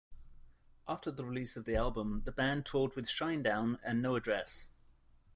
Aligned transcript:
After 0.87 1.11
the 1.11 1.23
release 1.23 1.55
of 1.55 1.65
the 1.65 1.75
album, 1.75 2.23
the 2.25 2.31
band 2.31 2.65
toured 2.65 2.95
with 2.95 3.05
Shinedown 3.05 3.77
and 3.83 4.01
No 4.01 4.15
Address. 4.15 4.69